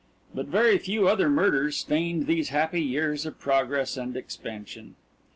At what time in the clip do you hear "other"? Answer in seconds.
1.07-1.29